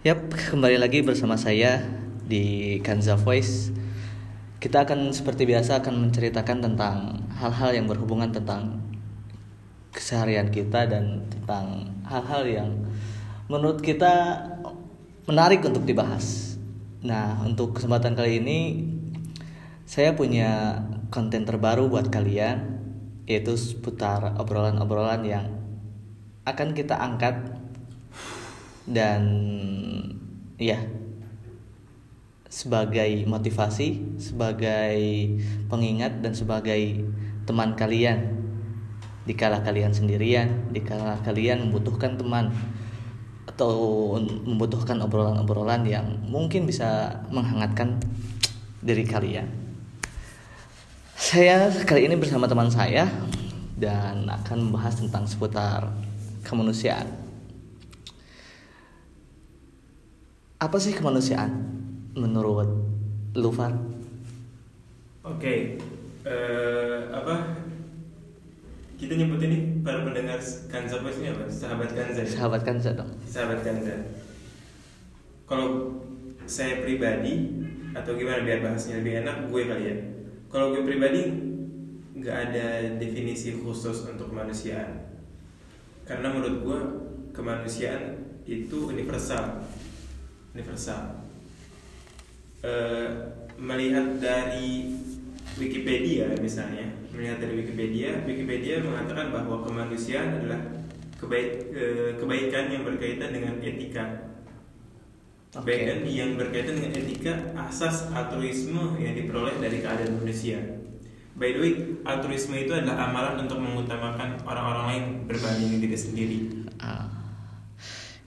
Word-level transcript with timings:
Yap, 0.00 0.32
kembali 0.32 0.80
lagi 0.80 1.04
bersama 1.04 1.36
saya 1.36 1.84
di 2.24 2.80
Kanza 2.80 3.20
Voice. 3.20 3.68
Kita 4.56 4.88
akan 4.88 5.12
seperti 5.12 5.44
biasa 5.44 5.84
akan 5.84 6.08
menceritakan 6.08 6.64
tentang 6.64 7.20
hal-hal 7.36 7.76
yang 7.76 7.84
berhubungan 7.84 8.32
tentang 8.32 8.80
keseharian 9.92 10.48
kita 10.48 10.88
dan 10.88 11.28
tentang 11.28 11.92
hal-hal 12.08 12.48
yang 12.48 12.70
menurut 13.52 13.84
kita 13.84 14.40
menarik 15.28 15.60
untuk 15.68 15.84
dibahas. 15.84 16.56
Nah, 17.04 17.44
untuk 17.44 17.76
kesempatan 17.76 18.16
kali 18.16 18.40
ini 18.40 18.60
saya 19.84 20.16
punya 20.16 20.80
konten 21.12 21.44
terbaru 21.44 21.92
buat 21.92 22.08
kalian 22.08 22.80
yaitu 23.28 23.52
seputar 23.52 24.32
obrolan-obrolan 24.40 25.28
yang 25.28 25.44
akan 26.48 26.72
kita 26.72 26.96
angkat 26.96 27.36
dan 28.88 29.22
ya 30.60 30.76
sebagai 32.50 33.24
motivasi, 33.24 34.20
sebagai 34.20 34.98
pengingat 35.70 36.20
dan 36.20 36.36
sebagai 36.36 37.06
teman 37.48 37.78
kalian 37.78 38.36
dikala 39.24 39.62
kalian 39.62 39.94
sendirian, 39.94 40.68
dikala 40.74 41.22
kalian 41.22 41.70
membutuhkan 41.70 42.18
teman 42.18 42.50
atau 43.46 44.18
membutuhkan 44.44 44.98
obrolan-obrolan 45.00 45.86
yang 45.86 46.06
mungkin 46.26 46.66
bisa 46.66 47.22
menghangatkan 47.30 48.02
diri 48.82 49.06
kalian. 49.06 49.46
Saya 51.14 51.70
kali 51.86 52.10
ini 52.10 52.18
bersama 52.18 52.50
teman 52.50 52.72
saya 52.72 53.06
dan 53.78 54.26
akan 54.26 54.68
membahas 54.68 54.98
tentang 54.98 55.28
seputar 55.28 55.92
kemanusiaan. 56.42 57.29
Apa 60.60 60.76
sih 60.76 60.92
kemanusiaan 60.92 61.56
menurut 62.12 62.68
Lufar? 63.32 63.72
Oke, 65.24 65.80
eh, 66.28 66.98
apa 67.08 67.56
kita 69.00 69.16
nyebut 69.16 69.40
ini 69.40 69.80
para 69.80 70.04
pendengar 70.04 70.36
Kanza 70.68 71.00
Boys 71.00 71.16
ini 71.16 71.32
apa? 71.32 71.48
Sahabat 71.48 71.96
Kanza. 71.96 72.20
ya? 72.20 72.28
Sahabat 72.28 72.60
Kanza 72.60 72.92
dong. 72.92 73.08
Sahabat 73.24 73.64
Kanza. 73.64 73.96
Kalau 75.48 75.96
saya 76.44 76.84
pribadi 76.84 77.56
atau 77.96 78.12
gimana 78.20 78.44
biar 78.44 78.60
bahasnya 78.60 79.00
lebih 79.00 79.24
enak 79.24 79.48
gue 79.48 79.62
kali 79.64 79.84
ya. 79.88 79.96
Kalau 80.52 80.76
gue 80.76 80.84
pribadi 80.84 81.20
nggak 82.20 82.36
ada 82.52 82.66
definisi 83.00 83.56
khusus 83.56 84.04
untuk 84.12 84.28
kemanusiaan. 84.28 85.08
Karena 86.04 86.36
menurut 86.36 86.56
gue 86.60 86.80
kemanusiaan 87.32 88.28
itu 88.44 88.92
universal, 88.92 89.64
universal. 90.54 91.30
Eh, 92.60 93.08
melihat 93.56 94.20
dari 94.20 94.92
Wikipedia 95.56 96.28
misalnya, 96.36 96.92
melihat 97.12 97.40
dari 97.40 97.64
Wikipedia, 97.64 98.20
Wikipedia 98.28 98.84
mengatakan 98.84 99.32
bahwa 99.32 99.64
kemanusiaan 99.64 100.40
adalah 100.40 100.60
kebaik, 101.16 101.72
eh, 101.72 102.10
kebaikan 102.20 102.72
yang 102.72 102.82
berkaitan 102.84 103.30
dengan 103.32 103.54
etika. 103.64 104.28
Kebaikan 105.50 106.06
yang 106.06 106.38
berkaitan 106.38 106.78
dengan 106.78 106.94
etika 106.94 107.32
asas 107.58 108.06
altruisme 108.14 108.94
yang 109.02 109.18
diperoleh 109.18 109.58
dari 109.58 109.82
keadaan 109.82 110.22
manusia. 110.22 110.62
By 111.34 111.56
the 111.56 111.60
way, 111.64 111.72
altruisme 112.04 112.54
itu 112.54 112.70
adalah 112.76 113.08
amalan 113.08 113.48
untuk 113.48 113.58
mengutamakan 113.58 114.44
orang-orang 114.44 114.84
lain 114.92 115.04
berbanding 115.24 115.80
diri 115.80 115.96
sendiri. 115.96 116.38
Ah. 116.76 117.19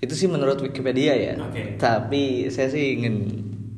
Itu 0.03 0.19
sih 0.19 0.27
menurut 0.27 0.59
Wikipedia 0.59 1.15
ya. 1.15 1.33
Oke. 1.39 1.79
Tapi 1.79 2.51
saya 2.51 2.67
sih 2.67 2.99
ingin 2.99 3.23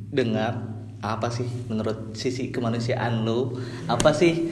dengar 0.09 0.57
apa 1.05 1.29
sih 1.29 1.45
menurut 1.69 2.17
sisi 2.17 2.49
kemanusiaan 2.49 3.21
lo? 3.21 3.53
Apa 3.85 4.09
sih 4.09 4.49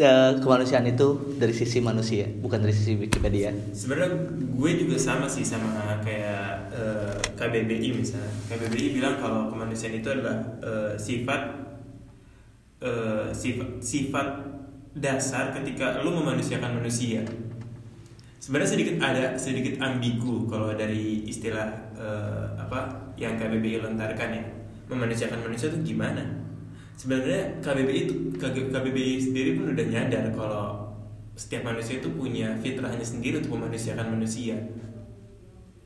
eh, 0.00 0.32
kemanusiaan 0.40 0.88
itu 0.88 1.36
dari 1.36 1.52
sisi 1.52 1.84
manusia, 1.84 2.24
bukan 2.40 2.64
dari 2.64 2.72
sisi 2.72 2.96
Wikipedia? 2.96 3.52
Sebenarnya 3.76 4.32
gue 4.32 4.70
juga 4.80 4.96
sama 4.96 5.28
sih 5.28 5.44
sama 5.44 6.00
kayak 6.00 6.72
eh, 6.72 7.20
KBBI 7.36 7.92
misalnya. 7.92 8.32
KBBI 8.48 8.96
bilang 8.96 9.20
kalau 9.20 9.52
kemanusiaan 9.52 10.00
itu 10.00 10.08
adalah 10.08 10.40
eh, 10.64 10.92
sifat 10.96 11.42
eh, 12.80 13.28
sifat 13.36 13.68
sifat 13.84 14.28
dasar 14.96 15.52
ketika 15.52 16.00
lu 16.00 16.16
memanusiakan 16.16 16.80
manusia. 16.80 17.24
Sebenarnya 18.42 18.74
sedikit 18.74 18.96
ada 18.98 19.38
sedikit 19.38 19.78
ambigu 19.78 20.50
kalau 20.50 20.74
dari 20.74 21.22
istilah 21.30 21.94
eh, 21.94 22.46
apa 22.58 22.90
yang 23.14 23.38
KBBI 23.38 23.86
lontarkan 23.86 24.34
ya. 24.34 24.42
Memanusiakan 24.90 25.46
manusia 25.46 25.70
itu 25.70 25.94
gimana? 25.94 26.26
Sebenarnya 26.98 27.62
KBBI 27.62 28.00
itu 28.10 28.14
KBBI 28.42 29.14
sendiri 29.22 29.54
pun 29.54 29.70
udah 29.70 29.86
nyadar 29.86 30.34
kalau 30.34 30.90
setiap 31.38 31.70
manusia 31.70 32.02
itu 32.02 32.10
punya 32.18 32.58
fitrahnya 32.58 33.06
sendiri 33.06 33.38
untuk 33.38 33.62
memanusiakan 33.62 34.18
manusia. 34.18 34.58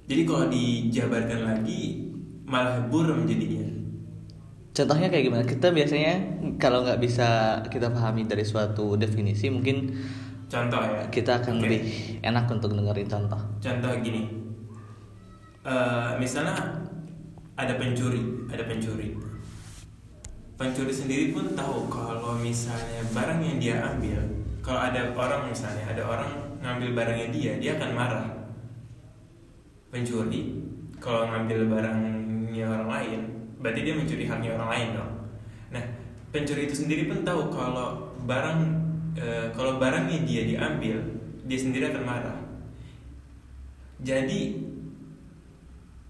Jadi 0.08 0.22
kalau 0.24 0.48
dijabarkan 0.48 1.40
lagi 1.44 2.08
malah 2.48 2.88
buram 2.88 3.28
jadinya. 3.28 3.68
Contohnya 4.72 5.12
kayak 5.12 5.24
gimana? 5.28 5.44
Kita 5.44 5.76
biasanya 5.76 6.40
kalau 6.56 6.88
nggak 6.88 7.04
bisa 7.04 7.60
kita 7.68 7.92
pahami 7.92 8.24
dari 8.24 8.48
suatu 8.48 8.96
definisi, 8.96 9.52
mungkin 9.52 9.92
Contoh 10.46 10.78
ya. 10.78 11.02
kita 11.10 11.42
akan 11.42 11.58
Oke. 11.58 11.62
lebih 11.66 11.80
enak 12.22 12.46
untuk 12.46 12.70
dengerin 12.70 13.08
contoh. 13.10 13.40
Contoh 13.58 13.90
gini. 13.98 14.22
Eh, 15.66 16.10
misalnya 16.22 16.54
ada 17.58 17.74
pencuri, 17.74 18.46
ada 18.46 18.62
pencuri. 18.62 19.18
Pencuri 20.54 20.92
sendiri 20.94 21.34
pun 21.34 21.50
tahu 21.58 21.90
kalau 21.90 22.38
misalnya 22.38 23.02
barang 23.10 23.42
yang 23.42 23.58
dia 23.58 23.76
ambil, 23.82 24.22
kalau 24.62 24.80
ada 24.86 25.10
orang 25.12 25.50
misalnya 25.50 25.84
ada 25.90 26.02
orang 26.06 26.30
ngambil 26.62 26.94
barangnya 26.94 27.28
dia, 27.34 27.52
dia 27.58 27.70
akan 27.76 27.90
marah. 27.92 28.26
Pencuri 29.90 30.62
kalau 31.02 31.26
ngambil 31.28 31.66
barangnya 31.66 32.64
orang 32.70 32.88
lain, 32.88 33.20
berarti 33.58 33.80
dia 33.82 33.94
mencuri 33.98 34.24
haknya 34.30 34.54
orang 34.54 34.70
lain 34.70 34.88
dong. 34.94 35.12
Nah, 35.74 35.84
pencuri 36.30 36.70
itu 36.70 36.86
sendiri 36.86 37.10
pun 37.10 37.26
tahu 37.26 37.50
kalau 37.50 38.14
barang 38.24 38.85
eh, 39.16 39.46
kalau 39.56 39.80
barangnya 39.80 40.22
dia 40.28 40.42
diambil, 40.44 40.96
dia 41.48 41.58
sendiri 41.58 41.90
akan 41.90 42.04
marah. 42.04 42.38
Jadi 44.04 44.60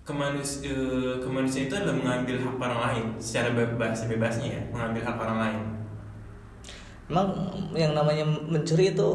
kemanus 0.03 0.63
eh, 0.67 1.23
kemanusiaan 1.23 1.67
itu 1.71 1.75
adalah 1.79 1.97
mengambil 1.99 2.37
hak 2.43 2.57
orang 2.59 2.81
lain 2.83 3.05
secara 3.19 3.55
bebas 3.55 4.07
bebasnya 4.07 4.49
ya, 4.59 4.63
mengambil 4.75 5.03
hak 5.07 5.17
orang 5.19 5.39
lain. 5.39 5.63
Emang 7.07 7.29
yang 7.79 7.95
namanya 7.95 8.27
mencuri 8.27 8.91
itu 8.91 9.09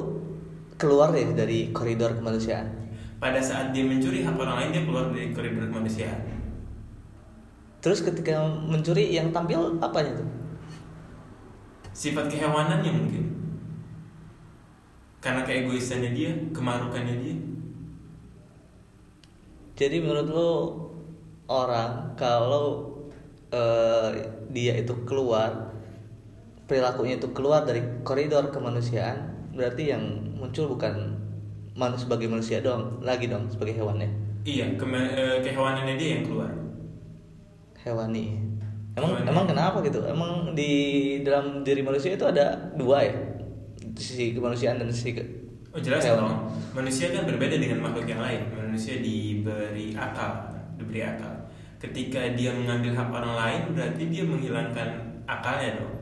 keluar 0.80 1.12
ya 1.12 1.28
dari 1.36 1.76
koridor 1.76 2.16
kemanusiaan. 2.16 2.72
Pada 3.20 3.38
saat 3.38 3.76
dia 3.76 3.84
mencuri 3.84 4.24
hak 4.24 4.34
orang 4.40 4.56
lain 4.58 4.70
dia 4.72 4.84
keluar 4.88 5.06
dari 5.12 5.36
koridor 5.36 5.68
kemanusiaan. 5.68 6.20
Terus 7.82 8.06
ketika 8.06 8.46
mencuri 8.46 9.10
yang 9.12 9.34
tampil 9.34 9.82
apanya 9.82 10.22
tuh? 10.22 10.30
Sifat 11.92 12.30
kehewanannya 12.30 12.92
mungkin. 12.94 13.41
Karena 15.22 15.46
keegoisannya 15.46 16.12
dia, 16.12 16.32
kemarukannya 16.50 17.16
dia. 17.22 17.36
Jadi 19.78 19.98
menurut 19.98 20.28
lo 20.30 20.52
orang 21.50 22.14
kalau 22.16 22.92
eh, 23.50 24.10
dia 24.50 24.74
itu 24.78 24.94
keluar 25.04 25.74
perilakunya 26.66 27.20
itu 27.20 27.28
keluar 27.36 27.68
dari 27.68 27.84
koridor 28.02 28.48
kemanusiaan 28.50 29.28
berarti 29.52 29.92
yang 29.92 30.04
muncul 30.40 30.72
bukan 30.72 31.20
manusia 31.76 32.08
sebagai 32.08 32.32
manusia 32.32 32.64
dong 32.64 33.04
lagi 33.04 33.28
dong 33.28 33.52
sebagai 33.52 33.76
hewannya 33.76 34.08
Iya, 34.42 34.74
kema- 34.80 35.12
eh, 35.12 35.38
kehewanannya 35.44 35.96
dia 36.00 36.10
yang 36.18 36.24
keluar. 36.26 36.52
hewani 37.82 38.38
emang 38.94 39.12
Hewani. 39.18 39.28
emang 39.28 39.46
kenapa 39.50 39.78
gitu 39.82 40.00
emang 40.06 40.54
di 40.54 40.72
dalam 41.26 41.66
diri 41.66 41.82
manusia 41.82 42.14
itu 42.14 42.24
ada 42.24 42.72
dua 42.78 43.02
ya 43.02 43.16
sisi 43.94 44.32
kemanusiaan 44.32 44.78
dan 44.78 44.88
sisi 44.88 45.14
ke- 45.14 45.30
Oh 45.72 45.80
jelas 45.80 46.04
dong. 46.04 46.52
Manusia 46.74 47.10
kan 47.10 47.24
berbeda 47.24 47.56
dengan 47.56 47.80
makhluk 47.82 48.04
yang 48.06 48.20
lain. 48.20 48.44
Manusia 48.52 49.00
diberi 49.00 49.92
akal, 49.94 50.52
diberi 50.76 51.00
akal. 51.02 51.32
Ketika 51.78 52.36
dia 52.36 52.52
mengambil 52.52 52.92
hak 52.92 53.08
orang 53.10 53.34
lain, 53.34 53.62
berarti 53.72 54.04
dia 54.06 54.22
menghilangkan 54.22 54.88
akalnya 55.24 55.80
dong. 55.80 55.96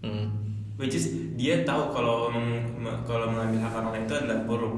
Hmm. 0.00 0.26
Which 0.74 0.96
is 0.96 1.06
dia 1.34 1.60
tahu 1.62 1.92
kalau 1.92 2.26
meng- 2.26 2.72
me- 2.74 3.00
kalau 3.02 3.28
mengambil 3.28 3.60
hak 3.60 3.72
orang 3.74 3.90
lain 3.92 4.04
itu 4.04 4.14
adalah 4.16 4.40
buruk. 4.42 4.76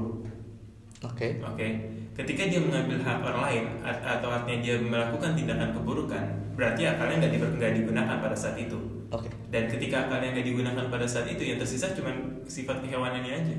oke 1.01 1.27
Oke. 1.45 1.67
Ketika 2.15 2.47
dia 2.47 2.63
mengambil 2.63 3.03
hak 3.03 3.19
orang 3.27 3.41
lain 3.43 3.63
atau 3.83 4.31
artinya 4.31 4.59
dia 4.63 4.75
melakukan 4.79 5.35
tindakan 5.35 5.75
keburukan, 5.75 6.23
berarti 6.55 6.87
akalnya 6.87 7.27
nggak 7.27 7.59
nggak 7.59 7.71
digunakan 7.75 8.15
pada 8.23 8.31
saat 8.31 8.55
itu. 8.55 8.79
oke 9.11 9.27
Dan 9.51 9.67
ketika 9.67 10.07
akalnya 10.07 10.31
nggak 10.31 10.47
digunakan 10.47 10.85
pada 10.87 11.03
saat 11.03 11.27
itu, 11.27 11.43
yang 11.43 11.59
tersisa 11.59 11.91
cuma 11.91 12.15
sifat 12.47 12.79
kehewanannya 12.79 13.31
aja. 13.35 13.57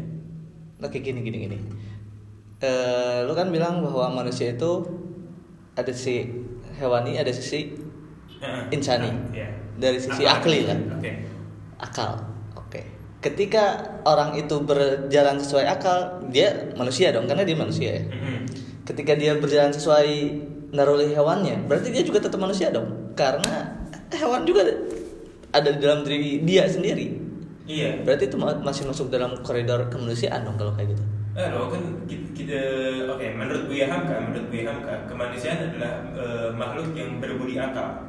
Oke 0.80 1.04
gini 1.04 1.20
gini 1.20 1.36
gini. 1.44 1.58
Eh, 2.64 3.28
lu 3.28 3.36
kan 3.36 3.52
bilang 3.52 3.84
bahwa 3.84 4.24
manusia 4.24 4.56
itu 4.56 4.88
ada 5.76 5.92
sisi 5.92 6.24
hewani 6.80 7.20
ada 7.20 7.28
sisi 7.28 7.76
Heeh. 8.40 8.72
Insani. 8.72 9.12
Iya. 9.36 9.48
Dari 9.76 10.00
sisi 10.00 10.24
Akal. 10.24 10.40
akli 10.40 10.60
lah. 10.64 10.78
Oke. 10.96 11.12
akal 11.76 12.35
ketika 13.26 13.64
orang 14.02 14.38
itu 14.38 14.54
berjalan 14.60 15.36
sesuai 15.36 15.66
akal 15.66 15.98
dia 16.28 16.70
manusia 16.74 17.10
dong 17.10 17.26
karena 17.26 17.42
dia 17.42 17.56
manusia 17.56 17.90
ya. 17.98 18.02
Mhm. 18.06 18.38
ketika 18.86 19.12
dia 19.12 19.34
berjalan 19.34 19.74
sesuai 19.74 20.10
naruli 20.70 21.10
hewannya 21.10 21.66
berarti 21.66 21.90
dia 21.90 22.02
juga 22.02 22.22
tetap 22.22 22.38
manusia 22.38 22.70
dong. 22.70 23.10
Karena 23.18 23.74
hewan 24.12 24.46
juga 24.46 24.62
ada 25.50 25.68
di 25.68 25.80
dalam 25.80 26.04
diri 26.04 26.40
dia 26.40 26.64
sendiri. 26.66 27.26
Iya. 27.66 28.06
berarti 28.06 28.30
itu 28.30 28.38
ma- 28.38 28.62
masih 28.62 28.86
masuk 28.86 29.10
dalam 29.10 29.42
koridor 29.42 29.90
kemanusiaan 29.90 30.46
dong 30.46 30.54
kalau 30.54 30.70
kayak 30.72 30.94
gitu. 30.94 31.02
Eh, 31.34 31.50
loh, 31.50 31.66
kan 31.66 31.82
kita, 32.06 32.26
kita- 32.32 33.10
oke 33.10 33.26
menurut 33.34 33.66
Buya 33.66 33.90
Hamka, 33.90 34.22
menurut 34.22 34.46
Buya 34.48 34.70
Hamka, 34.70 34.94
kemanusiaan 35.04 35.58
adalah 35.66 35.92
eh, 36.14 36.48
makhluk 36.54 36.94
yang 36.94 37.18
berbudi 37.18 37.58
akal, 37.58 38.06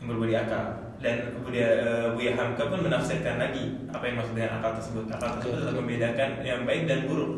yang 0.00 0.06
berbudi 0.08 0.32
akal. 0.32 0.91
Dan 1.02 1.42
Buya, 1.42 1.68
eh, 1.82 2.08
Buya 2.14 2.38
Hamka 2.38 2.70
pun 2.70 2.86
menafsirkan 2.86 3.42
lagi 3.42 3.74
apa 3.90 4.06
yang 4.06 4.16
maksud 4.22 4.34
dengan 4.38 4.62
akal 4.62 4.78
tersebut. 4.78 5.04
Akal 5.10 5.28
tersebut 5.36 5.58
adalah 5.58 5.74
membedakan 5.82 6.30
yang 6.46 6.62
baik 6.62 6.86
dan 6.86 7.10
buruk. 7.10 7.32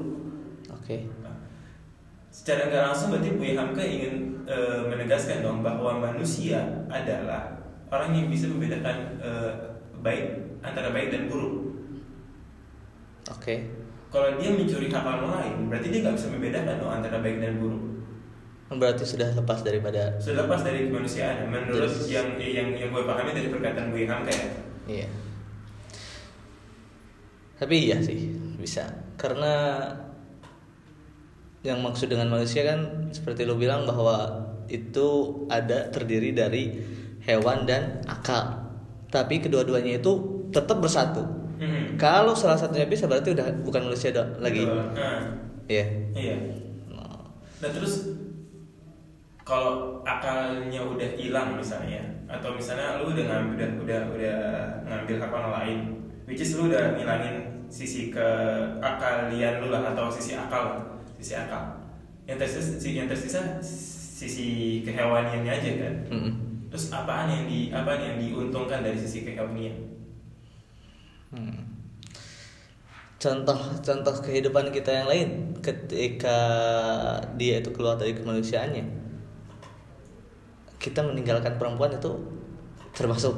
oke 0.68 0.96
Nah, 1.24 1.36
Secara 2.28 2.68
nggak 2.68 2.82
langsung 2.92 3.08
berarti 3.16 3.30
Buya 3.40 3.56
Hamka 3.56 3.80
ingin 3.80 4.44
eh, 4.44 4.80
menegaskan 4.84 5.40
dong 5.40 5.64
bahwa 5.64 5.96
manusia 5.96 6.84
adalah 6.92 7.56
orang 7.88 8.12
yang 8.12 8.26
bisa 8.28 8.52
membedakan 8.52 9.16
eh, 9.24 9.52
baik 10.04 10.24
antara 10.60 10.92
baik 10.92 11.08
dan 11.08 11.32
buruk. 11.32 11.72
oke 13.32 13.54
Kalau 14.14 14.28
dia 14.38 14.54
mencuri 14.54 14.86
hak 14.92 15.02
orang 15.02 15.26
lain, 15.26 15.54
berarti 15.66 15.90
dia 15.90 16.00
nggak 16.06 16.14
bisa 16.14 16.30
membedakan 16.30 16.78
dong 16.78 16.92
antara 17.02 17.18
baik 17.18 17.42
dan 17.42 17.58
buruk. 17.58 17.83
Berarti 18.66 19.04
sudah 19.04 19.28
lepas 19.32 19.60
daripada 19.60 20.16
Sudah 20.16 20.48
lepas 20.48 20.60
dari 20.60 20.88
kemanusiaan. 20.88 21.46
Menurut 21.46 21.84
Yes. 21.86 22.08
yang 22.08 22.28
yang 22.36 22.68
yang 22.72 22.88
gue 22.90 23.02
pahami 23.02 23.30
dari 23.30 23.48
perkataan 23.48 23.88
gue 23.90 24.02
Hamka 24.04 24.32
ya. 24.32 24.46
Iya. 24.84 25.08
Tapi 27.54 27.76
iya 27.86 27.98
sih 27.98 28.34
bisa 28.58 28.82
karena 29.14 29.86
yang 31.62 31.80
maksud 31.80 32.08
dengan 32.08 32.28
manusia 32.28 32.60
kan 32.62 33.08
seperti 33.08 33.44
lo 33.44 33.54
bilang 33.54 33.86
bahwa 33.86 34.42
itu 34.66 35.08
ada 35.46 35.88
terdiri 35.88 36.32
dari 36.32 36.76
hewan 37.22 37.64
dan 37.64 38.02
akal. 38.04 38.58
Tapi 39.08 39.38
kedua-duanya 39.38 39.96
itu 39.96 40.12
tetap 40.50 40.82
bersatu. 40.82 41.22
Mhm. 41.54 41.94
Kalau 41.96 42.34
salah 42.34 42.58
satunya 42.58 42.84
bisa 42.84 43.06
berarti 43.06 43.30
udah 43.30 43.46
bukan 43.62 43.86
manusia 43.86 44.10
do- 44.10 44.34
lagi. 44.38 44.66
Nah, 44.66 45.22
Iya. 45.64 45.84
iya. 46.12 46.36
Nah, 46.90 47.22
Nah 47.62 47.70
terus 47.70 48.10
kalau 49.44 50.00
akalnya 50.08 50.80
udah 50.80 51.20
hilang 51.20 51.60
misalnya, 51.60 52.00
atau 52.24 52.56
misalnya 52.56 53.04
lu 53.04 53.12
udah 53.12 53.24
ngambil 53.28 53.54
udah 53.54 53.68
udah, 53.84 54.00
udah 54.16 54.38
ngambil 54.88 55.16
hak 55.20 55.30
orang 55.30 55.52
lain, 55.60 55.78
which 56.24 56.40
is 56.40 56.56
lu 56.56 56.72
udah 56.72 56.96
ngilangin 56.96 57.68
sisi 57.68 58.08
ke 58.08 58.28
akalian 58.80 59.60
lu 59.60 59.68
lah 59.68 59.92
atau 59.92 60.08
sisi 60.08 60.32
akal, 60.32 60.96
sisi 61.20 61.36
akal. 61.36 61.76
Yang 62.24 62.48
tersisa, 62.48 62.88
yang 62.88 63.04
tersisa 63.04 63.40
sisi 63.60 64.80
kehewaniannya 64.80 65.52
aja 65.52 65.70
kan. 65.76 65.94
mm-mm. 66.08 66.32
Terus 66.72 66.88
apaan 66.88 67.28
yang 67.28 67.44
di 67.44 67.68
apaan 67.68 68.00
yang 68.00 68.16
diuntungkan 68.16 68.80
dari 68.80 68.96
sisi 68.96 69.28
kehewanian? 69.28 69.76
Hmm. 71.36 71.76
Contoh-contoh 73.20 74.24
kehidupan 74.24 74.72
kita 74.72 74.90
yang 75.04 75.08
lain 75.08 75.28
ketika 75.60 76.38
dia 77.36 77.60
itu 77.60 77.72
keluar 77.72 78.00
dari 78.00 78.16
kemanusiaannya, 78.16 79.03
kita 80.84 81.00
meninggalkan 81.00 81.56
perempuan 81.56 81.96
itu 81.96 82.12
termasuk 82.92 83.32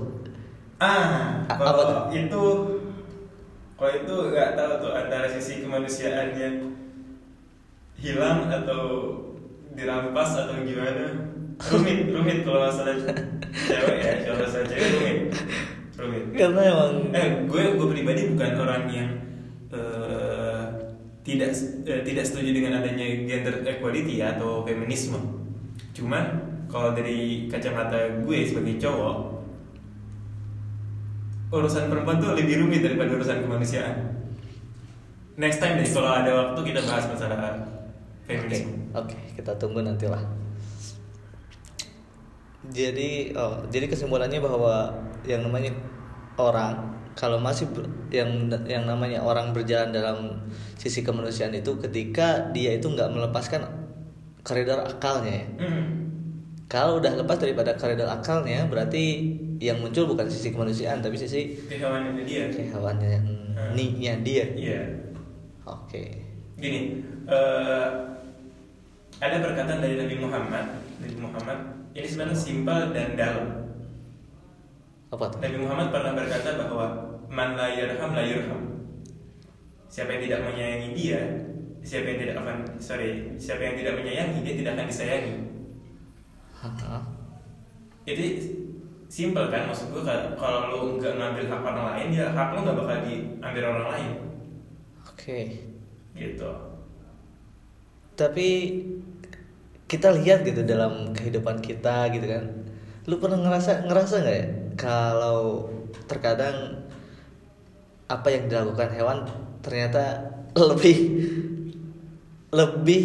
Ah, 0.77 1.47
A- 1.47 1.57
kalau 1.57 1.73
apa 1.73 2.13
itu 2.13 2.43
kalau 3.79 3.93
itu 3.95 4.15
nggak 4.35 4.51
tahu 4.53 4.73
tuh 4.83 4.93
antara 4.93 5.25
sisi 5.25 5.63
kemanusiaannya 5.63 6.49
hilang 7.97 8.51
atau 8.51 8.83
dirampas 9.73 10.31
atau 10.37 10.57
gimana? 10.61 11.33
Rumit 11.57 12.13
rumit 12.13 12.39
kalau 12.45 12.69
masalah 12.69 12.93
cewek 13.57 13.97
ya 13.97 14.13
kalau 14.27 14.45
masalah 14.45 14.67
cewek 14.69 14.89
rumit. 14.93 15.19
Rumit. 15.97 16.25
Karena 16.37 16.61
emang 16.69 16.93
eh 17.17 17.27
gue 17.49 17.63
gue 17.73 17.89
pribadi 17.89 18.23
bukan 18.37 18.51
orang 18.61 18.83
yang 18.93 19.09
eh, 19.73 20.63
tidak 21.25 21.51
eh, 21.89 22.05
tidak 22.05 22.25
setuju 22.29 22.51
dengan 22.53 22.85
adanya 22.85 23.07
gender 23.25 23.65
equality 23.65 24.21
ya, 24.21 24.37
atau 24.37 24.61
feminisme 24.69 25.17
cuman 25.97 26.25
kalau 26.67 26.93
dari 26.93 27.47
kacamata 27.49 28.21
gue 28.21 28.39
sebagai 28.45 28.77
cowok 28.81 29.17
urusan 31.55 31.89
perempuan 31.89 32.19
tuh 32.19 32.35
lebih 32.35 32.67
rumit 32.67 32.83
daripada 32.83 33.15
urusan 33.17 33.47
kemanusiaan 33.47 33.97
next 35.39 35.63
time 35.63 35.79
deh 35.79 35.87
kalau 35.87 36.11
ada 36.11 36.31
waktu 36.33 36.61
kita 36.73 36.81
bahas 36.85 37.07
masalah 37.09 37.39
Oke, 38.27 38.35
feminisme 38.35 38.91
oke, 38.91 39.15
kita 39.39 39.55
tunggu 39.55 39.87
nantilah. 39.87 40.19
Jadi, 42.67 43.31
oh, 43.39 43.63
jadi 43.71 43.87
kesimpulannya 43.87 44.43
bahwa 44.43 44.91
yang 45.23 45.47
namanya 45.47 45.71
orang 46.35 46.99
kalau 47.15 47.39
masih 47.39 47.71
ber- 47.71 47.87
yang 48.11 48.51
yang 48.67 48.83
namanya 48.85 49.23
orang 49.23 49.55
berjalan 49.55 49.95
dalam 49.95 50.51
sisi 50.75 51.07
kemanusiaan 51.07 51.55
itu 51.55 51.79
ketika 51.79 52.51
dia 52.51 52.75
itu 52.75 52.91
nggak 52.91 53.09
melepaskan 53.15 53.86
koridor 54.47 54.79
akalnya 54.87 55.43
ya. 55.43 55.47
Hmm. 55.67 55.85
Kalau 56.67 56.99
udah 57.03 57.15
lepas 57.19 57.39
daripada 57.39 57.75
koridor 57.75 58.07
akalnya, 58.07 58.67
berarti 58.71 59.35
yang 59.59 59.83
muncul 59.83 60.07
bukan 60.07 60.29
sisi 60.29 60.53
kemanusiaan 60.53 61.01
tapi 61.01 61.17
sisi 61.17 61.57
kehewaniannya 61.65 62.25
dia 62.29 62.45
kehewaniannya 62.53 64.13
dia. 64.21 64.45
iya 64.53 64.83
Oke. 65.67 66.23
Gini, 66.63 67.03
eh, 67.27 67.89
ada 69.19 69.37
perkataan 69.43 69.83
dari 69.83 69.99
Nabi 69.99 70.17
Muhammad, 70.23 70.79
Nabi 71.03 71.17
Muhammad 71.19 71.59
ini 71.91 72.07
sebenarnya 72.07 72.39
simpel 72.39 72.95
dan 72.95 73.19
dalam. 73.19 73.47
Apa 75.11 75.25
tuh? 75.35 75.39
Nabi 75.43 75.59
Muhammad 75.59 75.91
pernah 75.91 76.13
berkata 76.15 76.51
bahwa 76.55 76.87
man 77.27 77.59
la 77.59 77.67
yarham 77.75 78.15
la 78.15 78.23
yurham. 78.23 78.63
Siapa 79.91 80.15
yang 80.15 80.23
tidak 80.31 80.41
menyayangi 80.47 80.91
dia, 80.95 81.21
siapa 81.87 82.07
yang 82.11 82.19
tidak 82.27 82.37
akan 82.43 82.59
sorry, 82.83 83.31
siapa 83.39 83.63
yang 83.63 83.77
tidak 83.79 83.95
menyayangi 84.03 84.43
dia 84.43 84.55
tidak 84.59 84.73
akan 84.75 84.87
disayangi. 84.91 85.35
Jadi 88.03 88.27
simpel 89.07 89.47
kan 89.47 89.71
maksud 89.71 89.95
gue 89.95 90.03
kalau- 90.03 90.67
lu 90.67 90.99
nggak 90.99 91.15
ngambil 91.15 91.47
hak 91.47 91.63
orang 91.63 91.87
lain, 91.95 92.09
ya 92.11 92.27
hak 92.35 92.49
lu 92.55 92.59
nggak 92.67 92.75
bakal 92.75 92.99
diambil 93.07 93.65
orang 93.71 93.87
lain, 93.95 94.11
Oke. 95.07 95.41
gitu. 96.15 96.51
tapi 98.17 98.49
kita 99.87 100.09
lihat 100.17 100.41
gitu 100.43 100.65
dalam 100.65 101.13
kehidupan 101.13 101.61
kita 101.61 102.09
gitu 102.17 102.25
kan 102.25 102.49
lu 103.05 103.21
pernah 103.21 103.39
ngerasa 103.45 103.85
ngerasa 103.85 104.25
nggak 104.25 104.37
ya 104.41 104.47
kalau 104.75 105.69
terkadang 106.09 106.81
apa 108.09 108.29
yang 108.33 108.49
dilakukan 108.49 108.89
hewan 108.97 109.19
ternyata 109.61 110.33
lebih 110.73 110.97
lebih 112.51 113.05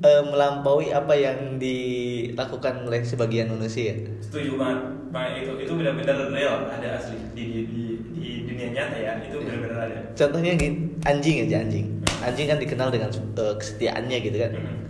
eh, 0.00 0.24
melampaui 0.24 0.92
apa 0.92 1.16
yang 1.16 1.56
dilakukan 1.56 2.84
oleh 2.84 3.00
sebagian 3.02 3.48
manusia 3.48 3.96
Setuju 4.20 4.56
banget, 4.56 4.80
Pak. 5.08 5.26
Itu 5.44 5.52
itu 5.60 5.72
benar-benar 5.76 6.28
real, 6.28 6.68
ada 6.68 6.96
asli 6.96 7.16
di, 7.32 7.44
di, 7.44 7.60
di, 7.68 7.84
di 8.12 8.28
dunia 8.48 8.68
nyata 8.72 8.96
ya. 8.96 9.12
Itu 9.20 9.40
benar-benar 9.40 9.78
ada. 9.88 9.96
contohnya 10.12 10.52
gini 10.56 10.76
anjing 11.04 11.36
aja 11.44 11.56
anjing 11.64 11.86
anjing 12.20 12.46
kan 12.46 12.58
dikenal 12.60 12.88
dengan 12.88 13.10
eh, 13.12 13.54
kesetiaannya 13.56 14.18
gitu 14.20 14.38
kan 14.38 14.52
Hmm. 14.52 14.84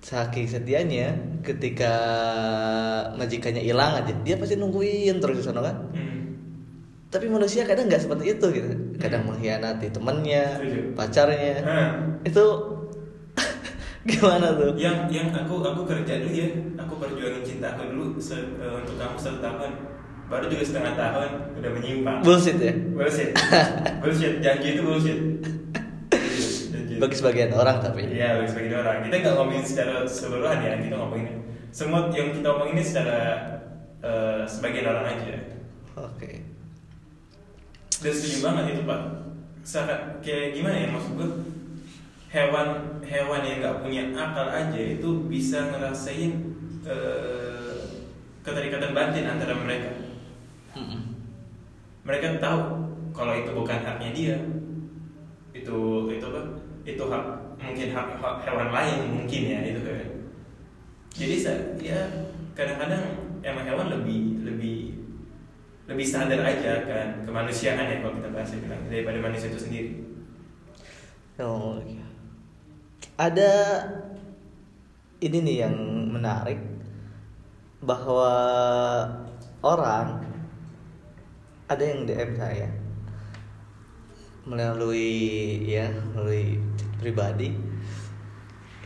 saking 0.00 0.46
setianya 0.46 1.10
ketika 1.42 1.92
majikannya 3.18 3.58
hilang 3.58 3.98
aja 3.98 4.14
dia 4.22 4.38
pasti 4.38 4.54
nungguin 4.54 5.18
terus 5.18 5.42
di 5.42 5.44
sana 5.44 5.60
kan 5.66 5.76
Hmm. 5.90 6.15
Tapi 7.06 7.26
manusia 7.26 7.62
kadang 7.62 7.86
nggak 7.86 8.00
seperti 8.00 8.24
itu 8.32 8.46
gitu 8.52 8.68
kadang 8.96 9.22
Hmm. 9.22 9.30
mengkhianati 9.30 9.86
temennya 9.88 10.44
Setuju. 10.56 10.80
pacarnya 10.92 11.54
Nah, 11.60 11.88
itu 12.22 12.44
gimana 14.08 14.48
tuh 14.52 14.72
yang 14.76 15.06
yang 15.06 15.28
aku 15.30 15.60
aku 15.60 15.82
kerja 15.84 16.20
dulu 16.20 16.32
ya, 16.32 16.48
aku 16.76 16.92
perjuangin 16.96 17.42
cinta 17.42 17.72
aku 17.72 17.82
dulu 17.88 18.06
se- 18.16 18.54
eh, 18.56 18.72
untuk 18.76 18.94
kamu 18.96 19.16
satu 19.16 19.38
tahun, 19.40 19.70
baru 20.26 20.46
juga 20.46 20.62
setengah 20.64 20.94
tahun 20.94 21.30
udah 21.54 21.70
menyimpang. 21.72 22.18
bullshit 22.22 22.56
ya 22.56 22.70
Bullshit, 22.92 23.30
bullshit. 24.02 24.34
Janji 24.38 24.68
itu 24.72 24.82
bullshit. 24.82 25.18
Bagi 26.96 27.12
sebagian 27.14 27.52
orang 27.52 27.76
tapi 27.78 28.08
Iya, 28.08 28.40
bagi 28.40 28.48
sebagian 28.48 28.76
orang. 28.78 28.96
Kita 29.04 29.14
nggak 29.20 29.34
ngomongin 29.36 29.64
secara 29.64 29.92
keseluruhan 30.02 30.58
ya, 30.58 30.72
kita 30.80 30.96
ngomongin 30.96 31.28
semua 31.68 32.08
yang 32.08 32.32
kita 32.32 32.48
omongin 32.48 32.72
ini 32.72 32.82
secara 32.82 33.18
eh, 34.00 34.40
sebagian 34.44 34.86
orang 34.86 35.04
aja. 35.08 35.36
oke 35.94 36.30
Dan 38.02 38.12
setuju 38.12 38.38
banget 38.44 38.64
itu 38.76 38.82
pak. 38.84 39.00
Sangat 39.66 40.20
kayak 40.22 40.54
gimana 40.54 40.76
ya 40.76 40.88
maksud 40.92 41.12
gue? 41.16 41.30
hewan 42.36 43.00
hewan 43.06 43.40
yang 43.46 43.58
nggak 43.62 43.80
punya 43.80 44.02
akal 44.12 44.50
aja 44.50 44.76
itu 44.76 45.08
bisa 45.30 45.72
ngerasain 45.72 46.32
eh, 46.84 47.76
keterikatan 48.42 48.92
batin 48.92 49.24
antara 49.24 49.54
mereka. 49.56 49.90
Mereka 52.06 52.38
tahu 52.38 52.60
kalau 53.16 53.32
itu 53.34 53.50
bukan 53.56 53.80
haknya 53.82 54.10
dia. 54.12 54.36
Itu 55.56 56.06
itu 56.12 56.24
apa? 56.28 56.42
Itu 56.86 57.02
hak 57.08 57.24
mungkin 57.56 57.88
hak, 57.90 58.20
hak 58.20 58.36
hewan 58.46 58.68
lain 58.70 58.98
mungkin 59.10 59.42
ya 59.48 59.58
itu 59.64 59.80
kan. 59.82 59.96
Jadi 61.16 61.36
sa- 61.40 61.72
ya 61.80 61.98
kadang-kadang 62.52 63.02
emang 63.40 63.64
hewan 63.64 63.88
lebih 63.88 64.44
lebih 64.44 64.95
lebih 65.86 66.06
sadar 66.06 66.42
aja 66.42 66.82
kan 66.82 67.08
kemanusiaan 67.22 67.86
ya 67.86 68.02
kalau 68.02 68.18
kita 68.18 68.28
bahasa 68.34 68.58
bilang 68.58 68.82
daripada 68.90 69.18
manusia 69.22 69.48
itu 69.50 69.60
sendiri. 69.62 69.90
Oh, 71.38 71.78
iya. 71.84 72.06
Ada 73.16 73.52
ini 75.22 75.38
nih 75.46 75.56
yang 75.68 75.76
menarik 76.10 76.58
bahwa 77.84 78.34
orang 79.62 80.26
ada 81.70 81.84
yang 81.84 82.08
DM 82.08 82.32
saya 82.34 82.68
melalui 84.46 85.60
ya 85.66 85.90
melalui 86.14 86.58
pribadi. 86.98 87.54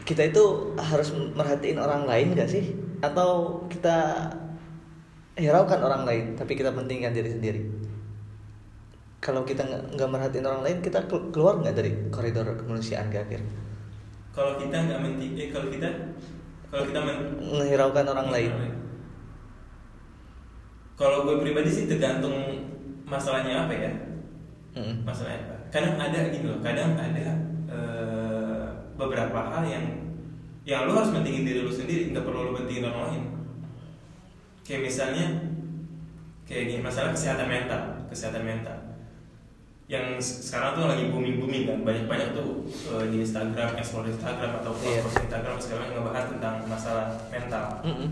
Kita 0.05 0.27
itu 0.27 0.75
harus 0.75 1.15
merhatiin 1.15 1.79
orang 1.79 2.05
lain 2.09 2.35
gak 2.35 2.51
sih? 2.51 2.75
Atau 2.99 3.63
kita 3.71 4.29
hiraukan 5.41 5.81
orang 5.81 6.03
lain 6.05 6.25
tapi 6.37 6.53
kita 6.55 6.71
pentingkan 6.77 7.17
diri 7.17 7.31
sendiri. 7.33 7.61
Kalau 9.21 9.45
kita 9.45 9.65
nggak 9.69 10.09
merhatiin 10.09 10.47
orang 10.49 10.63
lain 10.65 10.79
kita 10.81 11.05
kel- 11.09 11.29
keluar 11.33 11.61
nggak 11.61 11.77
dari 11.77 11.93
koridor 12.09 12.45
kemanusiaan 12.57 13.13
gak 13.13 13.29
akhirnya 13.29 13.61
kalau 14.31 14.55
kita 14.57 14.77
nggak 14.87 15.01
menti 15.03 15.27
eh 15.37 15.49
kalau 15.51 15.69
kita 15.69 15.89
kalau 16.71 16.85
kita 16.87 17.01
men 17.03 17.19
menghiraukan 17.43 18.07
orang 18.07 18.29
lain. 18.31 18.53
kalau 20.95 21.25
gue 21.25 21.37
pribadi 21.41 21.71
sih 21.73 21.85
tergantung 21.89 22.37
masalahnya 23.09 23.67
apa 23.67 23.73
ya? 23.75 23.93
Mm. 24.77 25.03
masalahnya 25.03 25.41
apa? 25.49 25.57
Kadang 25.73 25.97
ada 25.99 26.19
gitu 26.31 26.47
loh 26.47 26.61
kadang 26.63 26.95
ada 26.95 27.27
eh, 27.67 28.67
beberapa 28.95 29.39
hal 29.51 29.65
yang 29.67 29.85
yang 30.63 30.87
lu 30.87 30.93
harus 30.95 31.11
pentingin 31.11 31.43
diri 31.49 31.61
lu 31.65 31.73
sendiri 31.73 32.13
nggak 32.15 32.23
perlu 32.23 32.53
lu 32.53 32.53
pentingin 32.55 32.87
orang 32.87 33.03
lain 33.11 33.25
kayak 34.71 34.87
misalnya 34.87 35.27
kayak 36.47 36.71
gini 36.71 36.79
masalah 36.79 37.11
kesehatan 37.11 37.51
mental 37.51 37.83
kesehatan 38.07 38.47
mental. 38.47 38.79
Yang 39.91 40.23
sekarang 40.47 40.79
tuh 40.79 40.87
lagi 40.87 41.11
booming 41.11 41.43
booming 41.43 41.67
kan 41.67 41.83
banyak 41.83 42.07
banyak 42.07 42.29
tuh 42.31 42.63
eh, 42.95 43.11
di 43.11 43.27
Instagram 43.27 43.75
explore 43.75 44.07
Instagram 44.07 44.63
atau 44.63 44.71
Iya. 44.79 45.03
post 45.03 45.19
Instagram 45.27 45.59
segala 45.59 45.79
macam 45.83 45.95
ngebahas 45.99 46.25
tentang 46.31 46.55
masalah 46.71 47.07
mental. 47.27 47.65
Mm-mm. 47.83 48.09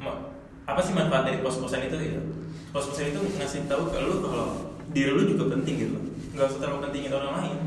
Ma- 0.00 0.32
apa 0.64 0.80
sih 0.80 0.96
manfaat 0.96 1.28
dari 1.28 1.44
pos-posan 1.44 1.92
itu 1.92 1.96
gitu? 2.00 2.20
Pos-posan 2.72 3.12
itu 3.12 3.20
ngasih 3.36 3.68
tahu 3.68 3.92
ke 3.92 4.00
lu 4.00 4.24
kalau 4.24 4.72
diri 4.96 5.12
lu 5.12 5.28
juga 5.28 5.52
penting 5.52 5.76
gitu. 5.76 5.98
Nggak 6.32 6.48
usah 6.48 6.60
terlalu 6.64 6.88
pentingin 6.88 7.12
orang 7.12 7.32
lain. 7.44 7.58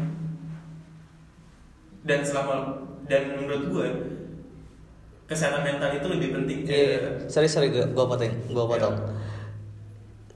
Dan 2.02 2.26
selama 2.26 2.82
dan 3.06 3.38
menurut 3.38 3.64
gue 3.70 3.88
kesehatan 5.32 5.64
mental 5.64 5.90
itu 5.90 6.08
lebih 6.10 6.30
penting 6.36 6.58
Iya, 6.64 7.24
sorry 7.26 7.48
sorry 7.48 7.72
gue 7.72 7.88
gue 7.88 8.06
potong 8.06 8.28
gue 8.28 8.66
potong. 8.68 8.96
Iya. 9.00 9.16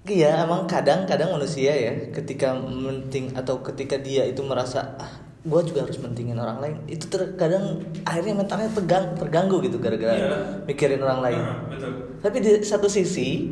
Iya 0.05 0.45
emang 0.45 0.63
kadang-kadang 0.65 1.33
manusia 1.33 1.73
ya 1.73 1.91
ketika 2.13 2.53
menting 2.55 3.33
atau 3.33 3.59
ketika 3.59 3.97
dia 3.97 4.21
itu 4.23 4.39
merasa 4.39 4.93
ah 4.95 5.09
gue 5.41 5.61
juga 5.63 5.81
harus 5.81 5.97
mentingin 5.97 6.37
orang 6.37 6.57
lain 6.57 6.75
itu 6.85 7.05
terkadang 7.05 7.81
akhirnya 8.01 8.33
mentalnya 8.35 8.69
tegang 8.71 9.13
terganggu 9.13 9.59
gitu 9.59 9.77
gara-gara 9.77 10.13
Iya. 10.13 10.37
mikirin 10.63 11.01
orang 11.01 11.19
lain. 11.21 11.41
Nah, 11.41 11.57
betul 11.67 11.91
Tapi 12.21 12.37
di 12.39 12.51
satu 12.61 12.85
sisi 12.85 13.49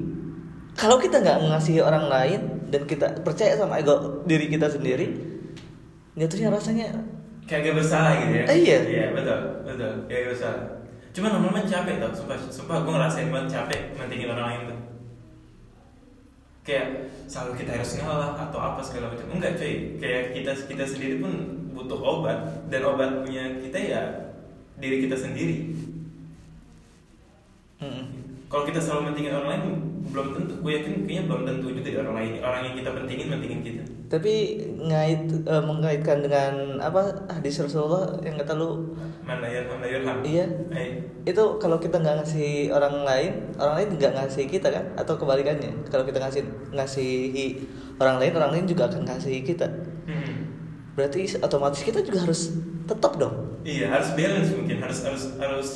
kalau 0.73 0.97
kita 0.97 1.19
nggak 1.19 1.41
mengasihi 1.41 1.81
orang 1.81 2.05
lain 2.05 2.41
dan 2.69 2.85
kita 2.85 3.21
percaya 3.21 3.53
sama 3.53 3.77
ego 3.77 4.25
diri 4.25 4.45
kita 4.47 4.65
sendiri, 4.65 5.05
jatuhnya 6.13 6.49
rasanya 6.49 6.89
kayak 7.45 7.61
gak 7.63 7.75
bersalah 7.75 8.13
gitu 8.15 8.33
ya 8.33 8.45
Eh, 8.47 8.57
iya. 8.59 8.77
iya 8.83 9.05
betul 9.09 9.39
betul 9.61 9.91
kayak 10.05 10.21
gak 10.21 10.29
bersalah 10.33 10.61
cuma 11.13 11.29
lama-lama 11.29 11.61
capek 11.61 12.01
tau 12.01 12.09
sumpah 12.09 12.37
sumpah 12.49 12.77
gue 12.81 12.93
ngerasain 12.93 13.29
banget 13.29 13.49
capek 13.53 13.81
mentingin 13.95 14.33
orang 14.33 14.47
lain 14.49 14.61
tuh. 14.73 14.79
Kayak 16.63 16.87
selalu 17.27 17.51
kita 17.59 17.71
harus 17.75 17.91
ngalah 17.99 18.31
atau 18.39 18.59
apa 18.59 18.81
segala 18.81 19.13
macam. 19.13 19.27
Enggak 19.29 19.59
cuy. 19.59 19.99
Kayak 20.01 20.23
kita 20.33 20.51
kita 20.65 20.85
sendiri 20.87 21.15
pun 21.21 21.33
butuh 21.75 21.99
obat 21.99 22.65
dan 22.71 22.81
obatnya 22.87 23.61
kita 23.61 23.77
ya 23.77 24.01
diri 24.79 25.05
kita 25.05 25.15
sendiri. 25.19 25.75
Mm, 27.83 28.22
kalau 28.53 28.69
kita 28.69 28.77
selalu 28.77 29.09
mentingin 29.09 29.33
orang 29.33 29.49
lain 29.49 29.63
belum 30.13 30.27
tentu. 30.37 30.53
Gue 30.61 30.71
yakin 30.77 31.09
kayaknya 31.09 31.23
belum 31.25 31.41
tentu 31.49 31.65
juga 31.73 31.89
di 31.89 31.97
orang 31.97 32.15
lain 32.21 32.31
orang 32.45 32.61
yang 32.69 32.75
kita 32.77 32.89
pentingin 32.93 33.27
pentingin 33.33 33.61
kita. 33.65 33.83
Tapi 34.13 34.33
ngait 34.77 35.25
eh, 35.25 35.63
mengaitkan 35.65 36.17
dengan 36.21 36.53
apa 36.77 37.25
hadis 37.33 37.57
Rasulullah 37.65 38.21
yang 38.21 38.37
kata 38.37 38.53
lu? 38.53 38.93
Mana 39.25 39.49
ya 39.49 39.65
mana 39.65 39.89
yurham 39.89 40.21
Iya. 40.21 40.45
Eh, 40.69 41.01
itu 41.25 41.43
kalau 41.57 41.81
kita 41.81 41.97
nggak 41.97 42.21
ngasih 42.21 42.69
orang 42.69 43.01
lain 43.01 43.31
orang 43.57 43.73
lain 43.81 43.89
nggak 43.97 44.13
ngasih 44.21 44.45
kita 44.45 44.69
kan? 44.69 44.85
Atau 45.01 45.17
kebalikannya? 45.17 45.89
Kalau 45.89 46.05
kita 46.05 46.21
ngasih 46.21 46.45
ngasihi 46.77 47.47
orang 47.97 48.21
lain 48.21 48.37
orang 48.37 48.51
lain 48.53 48.65
juga 48.69 48.85
akan 48.85 49.01
ngasihi 49.09 49.41
kita. 49.41 49.65
Hmm. 50.05 50.51
berarti 50.93 51.25
otomatis 51.41 51.81
kita 51.81 52.05
juga 52.05 52.21
harus 52.21 52.53
tetap 52.85 53.17
dong? 53.17 53.65
Iya 53.65 53.89
harus 53.89 54.13
balance 54.13 54.53
mungkin. 54.53 54.77
Harus 54.77 55.01
harus 55.01 55.23
harus 55.41 55.69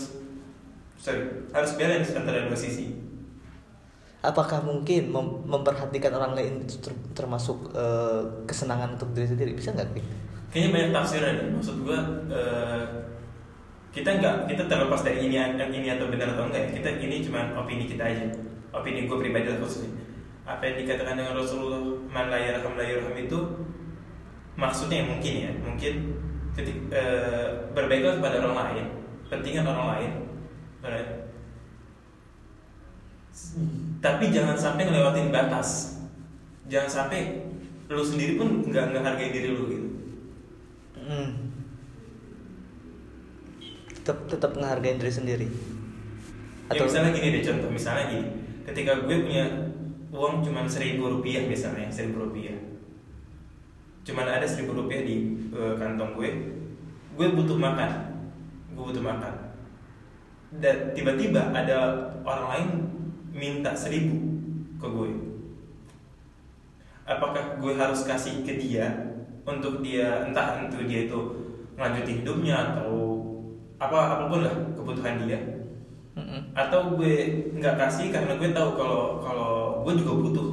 sorry 0.98 1.22
harus 1.54 1.72
balance 1.80 2.12
antara 2.14 2.46
dua 2.48 2.58
sisi. 2.58 2.86
apakah 4.22 4.60
mungkin 4.66 5.14
mem- 5.14 5.46
memperhatikan 5.48 6.12
orang 6.12 6.34
lain 6.36 6.54
itu 6.66 6.76
ter- 6.84 7.06
termasuk 7.16 7.72
eh, 7.72 8.22
kesenangan 8.50 8.98
untuk 9.00 9.14
diri 9.16 9.28
sendiri 9.30 9.52
bisa 9.56 9.72
nggak? 9.72 9.88
Kayaknya 10.52 10.70
banyak 10.74 10.92
tafsiran. 10.96 11.36
Maksud 11.56 11.76
gua 11.86 12.00
eh, 12.32 12.84
kita 13.94 14.10
nggak 14.20 14.36
kita 14.52 14.64
terlepas 14.68 15.02
dari 15.06 15.28
ini 15.28 15.38
ini 15.78 15.88
atau 15.96 16.10
benar 16.12 16.34
atau 16.36 16.50
enggak 16.50 16.62
ya. 16.68 16.70
Kita 16.82 16.90
ini 17.00 17.24
cuma 17.24 17.42
opini 17.56 17.88
kita 17.88 18.04
aja. 18.04 18.26
Opini 18.74 19.08
gue 19.08 19.18
pribadi 19.18 19.48
lah 19.48 19.58
khususnya. 19.64 19.92
Apa 20.44 20.64
yang 20.68 20.76
dikatakan 20.84 21.16
dengan 21.20 21.34
Rasulullah 21.38 21.80
man 22.12 22.28
la 22.32 22.40
yarham 22.40 22.76
la 22.76 22.84
yurham 22.84 23.16
itu 23.16 23.40
maksudnya 24.58 25.06
mungkin 25.06 25.34
ya 25.46 25.52
mungkin 25.62 25.94
ketik, 26.58 26.90
eh, 26.90 27.48
berbaiklah 27.78 28.18
kepada 28.18 28.42
orang 28.42 28.58
lain 28.58 28.86
pentingan 29.30 29.68
orang 29.70 29.88
lain 29.94 30.12
Benar. 30.88 31.08
tapi 34.00 34.32
jangan 34.32 34.56
sampai 34.56 34.88
ngelewatin 34.88 35.36
batas. 35.36 36.00
Jangan 36.72 36.88
sampai 36.90 37.44
lu 37.92 38.04
sendiri 38.04 38.40
pun 38.40 38.64
nggak 38.64 38.96
nggak 38.96 39.04
hargai 39.04 39.36
diri 39.36 39.50
lu 39.52 39.64
gitu. 39.68 39.88
Hmm. 40.96 41.30
tetap 44.04 44.24
tetap 44.32 44.56
menghargai 44.56 44.96
diri 44.96 45.12
sendiri. 45.12 45.48
Ya 46.72 46.80
misalnya 46.80 47.12
gini 47.12 47.36
deh 47.36 47.44
contoh. 47.44 47.68
Misalnya 47.68 48.04
gini. 48.08 48.28
Ketika 48.64 49.04
gue 49.04 49.18
punya 49.28 49.44
uang 50.12 50.44
cuma 50.44 50.64
seribu 50.64 51.20
rupiah 51.20 51.44
misalnya 51.44 51.92
seribu 51.92 52.32
rupiah. 52.32 52.56
Cuman 54.08 54.28
ada 54.28 54.48
seribu 54.48 54.72
rupiah 54.72 55.04
di 55.04 55.36
eh, 55.52 55.74
kantong 55.76 56.16
gue 56.16 56.30
gue 57.20 57.28
butuh 57.36 57.60
makan. 57.60 57.92
Gue 58.72 58.84
butuh 58.88 59.04
makan 59.04 59.47
dan 60.56 60.96
tiba-tiba 60.96 61.52
ada 61.52 62.08
orang 62.24 62.46
lain 62.48 62.70
minta 63.36 63.76
seribu 63.76 64.16
ke 64.80 64.88
gue. 64.88 65.12
Apakah 67.08 67.60
gue 67.60 67.74
harus 67.76 68.08
kasih 68.08 68.44
ke 68.48 68.56
dia 68.56 69.16
untuk 69.48 69.84
dia 69.84 70.28
entah 70.28 70.64
untuk 70.64 70.88
dia 70.88 71.08
itu 71.08 71.20
melanjutin 71.76 72.24
hidupnya 72.24 72.56
atau 72.74 72.92
apa 73.78 73.96
apa 74.18 74.24
pun 74.32 74.42
lah 74.44 74.56
kebutuhan 74.76 75.24
dia? 75.28 75.40
Atau 76.58 76.98
gue 76.98 77.14
nggak 77.54 77.78
kasih 77.78 78.10
karena 78.10 78.36
gue 78.40 78.50
tahu 78.52 78.70
kalau 78.76 79.22
kalau 79.22 79.52
gue 79.86 79.94
juga 80.00 80.14
butuh 80.18 80.50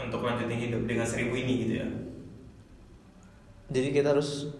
untuk 0.00 0.20
lanjutin 0.24 0.58
hidup 0.58 0.82
dengan 0.88 1.06
seribu 1.06 1.36
ini 1.36 1.52
gitu 1.68 1.74
ya? 1.84 1.88
Jadi 3.70 3.88
kita 3.94 4.10
harus 4.16 4.50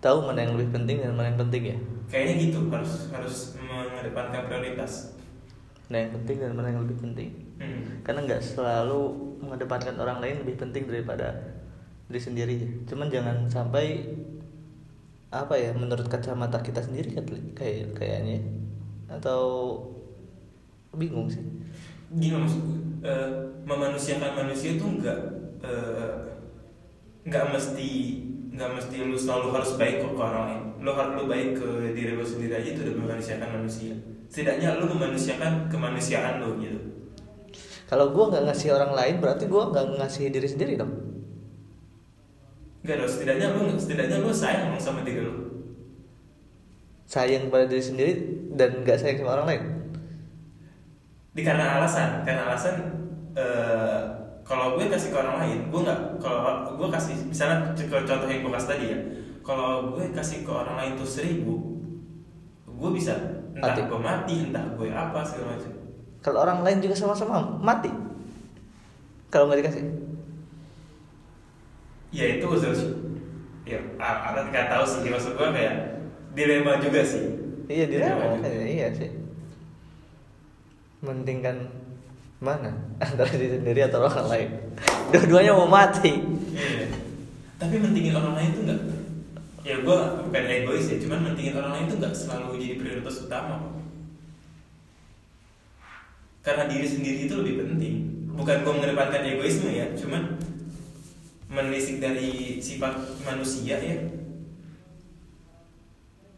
tahu 0.00 0.26
mana 0.26 0.44
yang 0.44 0.56
lebih 0.56 0.74
penting 0.74 1.04
dan 1.04 1.12
mana 1.14 1.32
yang 1.32 1.40
penting 1.40 1.62
ya? 1.76 1.78
Kayaknya 2.10 2.34
gitu 2.42 2.58
harus 2.72 2.92
harus 3.14 3.36
mengedepankan 3.60 4.48
prioritas. 4.48 5.14
Mana 5.86 6.08
yang 6.08 6.12
penting 6.18 6.36
dan 6.40 6.52
mana 6.56 6.66
yang 6.72 6.82
lebih 6.82 6.98
penting? 6.98 7.50
Hmm. 7.60 8.00
karena 8.00 8.24
nggak 8.24 8.40
selalu 8.40 9.12
mengedepankan 9.44 9.92
orang 10.00 10.24
lain 10.24 10.40
lebih 10.40 10.64
penting 10.64 10.88
daripada 10.88 11.36
diri 12.08 12.16
sendiri 12.16 12.56
cuman 12.88 13.12
jangan 13.12 13.36
sampai 13.52 14.16
apa 15.28 15.54
ya 15.54 15.70
menurut 15.76 16.08
kacamata 16.08 16.58
kita 16.64 16.82
sendiri 16.82 17.14
kayak 17.54 17.94
kayaknya. 17.94 18.42
Atau 19.06 19.76
bingung 20.96 21.30
sih. 21.30 21.44
Gini 22.10 22.34
maksud 22.34 22.60
gue 22.66 22.78
eh, 23.06 23.30
memanusiakan 23.62 24.42
manusia 24.42 24.74
tuh 24.74 24.98
nggak 24.98 25.20
eh, 25.62 26.16
nggak 27.28 27.44
mesti 27.54 27.90
nggak 28.50 28.70
mesti 28.74 28.96
lu 29.06 29.14
selalu 29.14 29.48
harus 29.54 29.78
baik 29.78 30.02
kok 30.02 30.12
ke 30.18 30.22
orang 30.22 30.44
lain 30.46 30.62
lu 30.82 30.90
harus 30.90 31.12
lu 31.14 31.24
baik 31.30 31.48
ke 31.54 31.68
diri 31.94 32.12
lu 32.18 32.24
sendiri 32.26 32.52
aja 32.58 32.68
itu 32.74 32.80
udah 32.82 32.94
memanusiakan 32.98 33.50
manusia 33.62 33.94
setidaknya 34.26 34.78
lu 34.78 34.86
memanusiakan 34.90 35.52
kemanusiaan 35.70 36.42
lu 36.42 36.58
gitu 36.62 36.80
Kalau 37.90 38.14
gue 38.14 38.22
nggak 38.22 38.46
ngasih 38.46 38.70
orang 38.70 38.94
lain 38.94 39.14
berarti 39.18 39.50
gue 39.50 39.62
nggak 39.66 39.98
ngasih 39.98 40.30
diri 40.30 40.46
sendiri 40.46 40.78
dong. 40.78 40.94
Enggak 42.86 43.02
dong, 43.02 43.10
setidaknya 43.10 43.46
lu 43.50 43.74
setidaknya 43.74 44.16
lu 44.22 44.30
sayang 44.30 44.78
sama 44.78 45.02
diri 45.02 45.26
lu. 45.26 45.34
Sayang 47.10 47.50
pada 47.50 47.66
diri 47.66 47.82
sendiri 47.82 48.12
dan 48.54 48.86
nggak 48.86 48.94
sayang 48.94 49.18
sama 49.26 49.42
orang 49.42 49.46
lain. 49.50 49.62
Di 51.34 51.42
karena 51.42 51.82
alasan, 51.82 52.22
karena 52.22 52.42
alasan 52.46 52.74
eh, 53.34 54.02
kalau 54.50 54.74
gue 54.74 54.90
kasih 54.90 55.14
ke 55.14 55.16
orang 55.22 55.46
lain, 55.46 55.58
gue 55.70 55.80
nggak 55.86 56.00
kalau 56.18 56.74
gue 56.74 56.88
kasih 56.90 57.14
misalnya 57.30 57.70
contoh 57.78 58.26
yang 58.26 58.42
gue 58.42 58.50
kasih 58.58 58.68
tadi 58.74 58.84
ya, 58.90 58.98
kalau 59.46 59.94
gue 59.94 60.10
kasih 60.10 60.42
ke 60.42 60.50
orang 60.50 60.74
lain 60.74 60.92
tuh 60.98 61.06
seribu, 61.06 61.78
gue 62.66 62.90
bisa 62.90 63.14
entah 63.54 63.70
Mati. 63.70 63.86
gue 63.86 64.00
mati, 64.02 64.34
entah 64.50 64.64
gue 64.74 64.90
apa 64.90 65.22
segala 65.22 65.54
macam. 65.54 65.70
Kalau 66.18 66.38
orang 66.42 66.66
lain 66.66 66.82
juga 66.82 66.98
sama-sama 66.98 67.38
mati. 67.62 67.94
Kalau 69.30 69.46
nggak 69.46 69.62
dikasih. 69.62 69.84
Ya 72.10 72.26
itu 72.34 72.46
usul 72.50 72.74
ya 73.62 73.78
ada 74.02 74.50
nggak 74.50 74.66
tahu 74.66 74.82
sih 74.82 75.06
maksud 75.06 75.38
gue 75.38 75.48
kayak 75.54 75.76
dilema 76.34 76.82
juga 76.82 77.06
sih. 77.06 77.38
Iya 77.70 77.86
dia 77.86 77.98
Dilema 78.02 78.34
juga. 78.34 78.50
iya 78.66 78.88
sih. 78.90 79.10
Mendingkan 81.06 81.70
mana 82.40 82.72
antara 83.04 83.28
diri 83.36 83.60
sendiri 83.60 83.80
atau 83.84 84.08
orang 84.08 84.26
lain. 84.28 84.48
Dua-duanya 85.12 85.52
mau 85.52 85.68
mati. 85.68 86.12
Iya. 86.56 86.88
Tapi 87.60 87.76
mentingin 87.76 88.16
orang 88.16 88.34
lain 88.40 88.50
tuh 88.56 88.62
nggak. 88.64 88.80
Ya 89.60 89.76
gue 89.84 89.98
bukan 90.24 90.44
egois 90.48 90.88
ya, 90.88 90.96
cuman 91.04 91.20
mentingin 91.30 91.52
orang 91.60 91.72
lain 91.76 91.86
tuh 91.92 92.00
nggak 92.00 92.16
selalu 92.16 92.56
jadi 92.56 92.74
prioritas 92.80 93.28
utama. 93.28 93.76
Karena 96.40 96.64
diri 96.64 96.88
sendiri 96.88 97.28
itu 97.28 97.36
lebih 97.36 97.68
penting. 97.68 97.94
Bukan 98.32 98.64
gue 98.64 98.72
mengedepankan 98.72 99.20
egoisme 99.28 99.68
ya, 99.68 99.92
cuman 99.92 100.40
menelisik 101.52 102.00
dari 102.00 102.56
sifat 102.56 102.96
manusia 103.20 103.76
ya. 103.76 104.00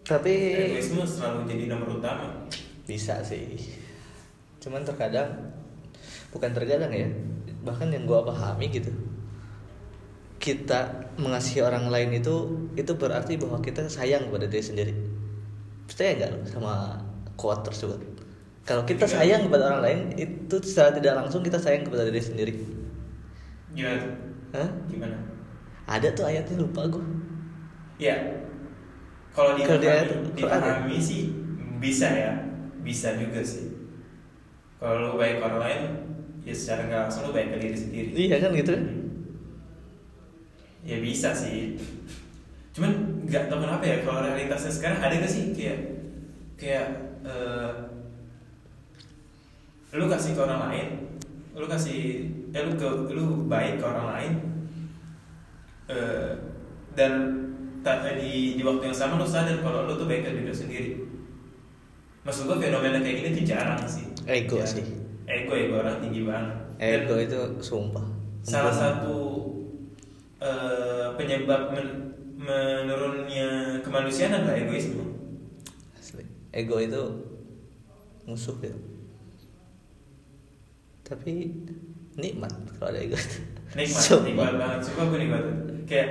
Tapi 0.03 0.35
Egoisme 0.75 1.07
selalu 1.07 1.47
jadi 1.47 1.65
nomor 1.71 2.03
utama. 2.03 2.51
bisa 2.83 3.23
sih. 3.23 3.55
Cuman 4.59 4.83
terkadang 4.83 5.31
bukan 6.33 6.51
terkadang 6.57 6.91
ya. 6.91 7.09
Bahkan 7.63 7.93
yang 7.95 8.09
gua 8.09 8.27
pahami 8.27 8.73
gitu. 8.73 8.91
Kita 10.43 10.91
mengasihi 11.15 11.63
orang 11.63 11.87
lain 11.87 12.19
itu 12.19 12.35
itu 12.75 12.93
berarti 12.99 13.39
bahwa 13.39 13.63
kita 13.63 13.87
sayang 13.87 14.27
kepada 14.27 14.51
diri 14.51 14.65
sendiri. 14.65 14.93
Percaya 15.87 16.19
nggak 16.19 16.51
sama 16.51 16.99
quote 17.39 17.63
tersebut? 17.63 18.01
Kalau 18.67 18.83
kita 18.83 19.07
Ketika- 19.07 19.23
sayang 19.23 19.47
kepada 19.47 19.71
orang 19.71 19.83
lain 19.83 20.01
itu 20.19 20.57
secara 20.63 20.91
tidak 20.95 21.15
langsung 21.19 21.47
kita 21.47 21.59
sayang 21.59 21.87
kepada 21.87 22.11
diri 22.11 22.23
sendiri. 22.23 22.55
Gimana? 23.75 24.03
Hah? 24.55 24.69
Gimana? 24.91 25.17
Ada 25.87 26.09
tuh 26.15 26.27
ayatnya 26.27 26.59
lupa 26.63 26.87
gua. 26.91 27.03
Ya, 28.03 28.19
kalau 29.31 29.55
di 29.55 29.63
dipahami, 29.65 30.99
ya? 30.99 31.01
sih 31.01 31.23
bisa 31.79 32.09
ya, 32.11 32.33
bisa 32.83 33.15
juga 33.15 33.39
sih. 33.41 33.71
Kalau 34.83 34.99
lu 34.99 35.11
baik 35.15 35.39
orang 35.39 35.61
lain, 35.63 35.81
ya 36.43 36.55
secara 36.55 36.91
nggak 36.91 37.01
langsung 37.07 37.23
lu 37.29 37.33
baik 37.35 37.49
ke 37.55 37.59
diri 37.63 37.77
sendiri. 37.79 38.09
Iya 38.15 38.37
kan 38.43 38.51
gitu 38.55 38.71
kan? 38.75 38.85
Ya 40.83 40.97
bisa 40.99 41.31
sih. 41.31 41.79
Cuman 42.75 43.23
nggak 43.29 43.47
tahu 43.47 43.63
kenapa 43.63 43.85
ya 43.87 43.97
kalau 44.03 44.21
realitasnya 44.27 44.73
sekarang 44.73 44.99
ada 44.99 45.15
gak 45.23 45.31
sih 45.31 45.55
kayak 45.55 45.79
kayak 46.59 46.89
eh, 47.23 47.71
lu 49.93 50.09
kasih 50.09 50.33
ke 50.35 50.41
orang 50.41 50.61
lain, 50.73 50.89
lu 51.55 51.67
kasih 51.69 52.27
eh 52.51 52.63
lu 52.65 52.75
ke 52.75 52.89
lu 53.13 53.47
baik 53.47 53.79
ke 53.79 53.85
orang 53.85 54.07
lain 54.17 54.33
eh, 55.93 56.33
dan 56.97 57.13
tak 57.83 58.19
di 58.19 58.57
di 58.57 58.63
waktu 58.63 58.91
yang 58.91 58.97
sama 58.97 59.19
lu 59.19 59.27
sadar 59.27 59.59
kalau 59.61 59.87
lu 59.87 59.95
tuh 59.95 60.09
baik 60.11 60.27
ke 60.27 60.31
diri 60.35 60.55
sendiri. 60.55 60.91
Maksud 62.23 62.47
gua 62.47 62.59
fenomena 62.59 63.03
kayak 63.03 63.17
gini 63.19 63.29
tuh 63.39 63.45
jarang 63.47 63.83
sih. 63.87 64.07
Ego 64.27 64.63
Jarang. 64.63 64.71
sih. 64.79 65.02
Ego 65.33 65.53
ego 65.55 65.75
orang 65.81 65.97
tinggi 65.99 66.23
banget. 66.23 66.53
Dan- 66.77 67.03
Ego 67.03 67.15
itu 67.17 67.39
sumpah. 67.61 68.05
salah 68.43 68.75
satu 68.75 69.17
eh, 70.39 71.07
penyebab 71.15 71.71
men- 71.71 72.11
menurunnya 72.35 73.49
kemanusiaan 73.81 74.35
adalah 74.37 74.59
egoisme. 74.59 74.99
Asli. 75.95 76.27
Ego 76.51 76.77
itu 76.77 77.03
musuh 78.23 78.59
gitu. 78.59 78.75
Tapi 81.03 81.51
nikmat 82.15 82.51
kalau 82.73 82.91
ada 82.91 83.01
ego. 83.01 83.17
Nikmat, 83.73 84.03
Sumpah. 84.03 84.27
nikmat 84.27 84.53
banget. 84.59 84.81
Sumpah 84.85 85.05
gue 85.07 85.19
nikmat. 85.19 85.43
Kayak 85.87 86.09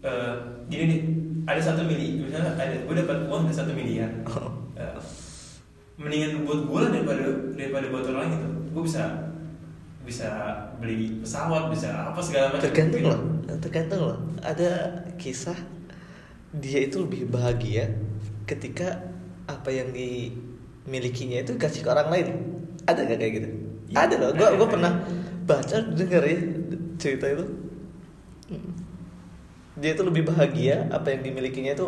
eh, 0.00 0.34
gini 0.68 0.84
nih, 0.86 1.00
ada 1.44 1.60
satu 1.60 1.82
mili, 1.82 2.22
misalnya 2.22 2.54
ada 2.54 2.76
gue 2.78 2.94
dapat 2.96 3.18
uang 3.26 3.44
ada 3.44 3.54
satu 3.54 3.72
miliar. 3.72 4.08
Oh. 4.24 4.52
Eh, 4.72 4.96
mendingan 5.98 6.46
buat 6.46 6.62
gue 6.62 6.78
lah 6.78 6.90
daripada 6.94 7.24
daripada 7.58 7.86
buat 7.90 8.04
orang 8.06 8.20
lain 8.22 8.32
gitu. 8.38 8.48
Gue 8.70 8.82
bisa 8.86 9.02
bisa 10.06 10.28
beli 10.80 11.20
pesawat, 11.20 11.68
bisa 11.68 12.14
apa 12.14 12.20
segala 12.22 12.54
macam. 12.54 12.64
Tergantung 12.64 13.02
Gitu. 13.02 13.10
loh, 13.12 13.20
tergantung 13.60 14.00
loh. 14.00 14.18
Ada 14.40 14.70
kisah 15.20 15.58
dia 16.54 16.80
itu 16.80 17.04
lebih 17.04 17.28
bahagia 17.28 17.92
ketika 18.48 19.04
apa 19.44 19.68
yang 19.68 19.92
dimilikinya 19.92 21.44
itu 21.44 21.58
kasih 21.60 21.84
ke 21.84 21.90
orang 21.92 22.08
lain. 22.08 22.26
Ada 22.88 23.04
gak 23.04 23.18
kayak 23.20 23.32
gitu? 23.36 23.48
Ya, 23.92 24.08
ada 24.08 24.14
loh. 24.16 24.30
Gua 24.32 24.48
ada. 24.54 24.64
pernah 24.64 24.92
baca 25.44 25.76
denger 25.92 26.22
ya 26.24 26.38
cerita 26.96 27.26
itu. 27.28 27.44
Dia 29.78 29.90
itu 29.94 30.02
lebih 30.02 30.24
bahagia 30.26 30.88
apa 30.88 31.12
yang 31.12 31.20
dimilikinya 31.22 31.76
itu 31.76 31.86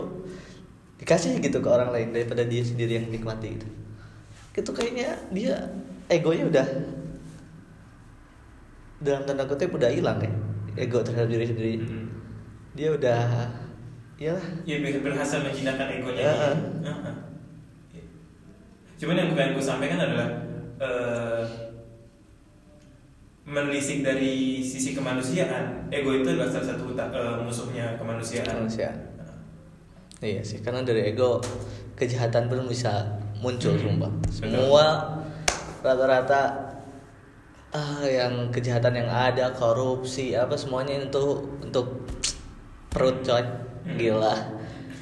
dikasih 1.00 1.40
gitu 1.40 1.64
ke 1.64 1.68
orang 1.72 1.88
lain 1.90 2.12
daripada 2.12 2.44
dia 2.44 2.60
sendiri 2.60 3.00
yang 3.00 3.08
nikmati 3.08 3.56
gitu. 3.56 3.79
Itu 4.54 4.70
kayaknya 4.74 5.14
dia 5.30 5.54
egonya 6.10 6.44
udah 6.50 6.66
dalam 9.00 9.22
tanda 9.24 9.48
kutip 9.48 9.72
udah 9.72 9.88
hilang 9.88 10.20
ya 10.20 10.32
ego 10.76 11.00
terhadap 11.00 11.30
diri 11.32 11.46
sendiri. 11.48 11.74
Mm-mm. 11.80 12.06
dia 12.76 12.94
udah 12.94 13.48
ya 14.20 14.36
ya 14.68 14.76
ber- 14.84 15.02
berhasil 15.02 15.40
menjinakkan 15.42 15.88
egonya. 15.98 16.22
Ya. 16.22 16.94
cuman 19.00 19.16
yang 19.16 19.32
pengen 19.32 19.56
gue 19.56 19.64
sampaikan 19.64 19.96
adalah 19.96 20.28
eh, 20.76 21.42
menelisik 23.48 24.04
dari 24.04 24.60
sisi 24.60 24.92
kemanusiaan 24.92 25.88
ego 25.88 26.12
itu 26.12 26.28
adalah 26.36 26.52
salah 26.52 26.76
satu 26.76 26.92
eh, 26.92 27.36
musuhnya 27.40 27.96
kemanusiaan. 27.96 28.68
Manusia 28.68 28.92
iya 30.20 30.44
sih 30.44 30.60
karena 30.60 30.84
dari 30.84 31.16
ego 31.16 31.40
kejahatan 31.96 32.52
pun 32.52 32.68
bisa 32.68 33.19
muncul 33.40 33.74
Hmm, 33.74 33.82
sumpah. 33.82 34.12
Semua 34.28 34.86
rata-rata 35.80 36.42
ah 37.70 38.02
yang 38.04 38.52
kejahatan 38.52 39.00
yang 39.00 39.10
ada 39.10 39.54
korupsi 39.54 40.34
apa 40.34 40.58
semuanya 40.58 41.00
itu 41.00 41.24
untuk 41.64 42.04
perut 42.92 43.24
coy. 43.24 43.40
Hmm. 43.40 43.96
gila. 43.96 44.36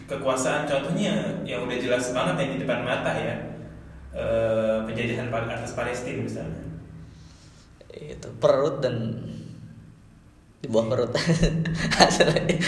Kekuasaan 0.07 0.65
contohnya 0.65 1.43
yang 1.45 1.67
udah 1.67 1.77
jelas 1.77 2.15
banget 2.15 2.35
yang 2.41 2.51
di 2.57 2.59
depan 2.65 2.81
mata 2.87 3.13
ya 3.13 3.49
Eh, 4.19 4.77
penjajahan 4.83 5.31
atas 5.31 5.79
Palestina 5.79 6.27
misalnya. 6.27 6.65
Itu 7.93 8.35
perut 8.43 8.83
dan 8.83 9.15
di 10.59 10.67
bawah 10.67 10.91
perut. 10.91 11.13
Asli. 12.03 12.59